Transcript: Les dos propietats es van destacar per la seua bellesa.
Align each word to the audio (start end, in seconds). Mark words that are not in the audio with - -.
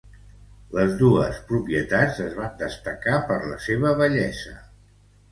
Les 0.75 0.93
dos 1.01 1.35
propietats 1.49 2.21
es 2.23 2.31
van 2.37 2.55
destacar 2.61 3.19
per 3.27 3.37
la 3.43 3.59
seua 3.67 3.93
bellesa. 4.01 4.55